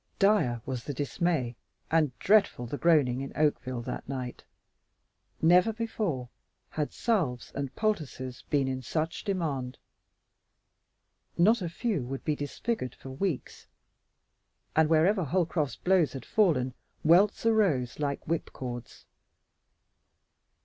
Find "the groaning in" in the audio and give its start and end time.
2.65-3.31